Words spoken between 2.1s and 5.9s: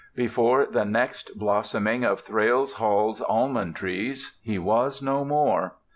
Thrale Hall's almond trees he was no more.